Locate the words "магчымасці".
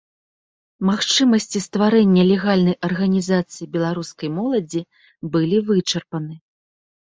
0.89-1.61